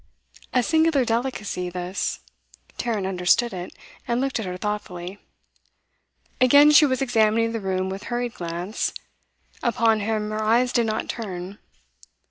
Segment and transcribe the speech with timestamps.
[0.51, 2.21] A singular delicacy this;
[2.79, 3.71] Tarrant understood it,
[4.07, 5.19] and looked at her thoughtfully.
[6.41, 8.95] Again she was examining the room with hurried glance;
[9.61, 11.59] upon him her eyes did not turn.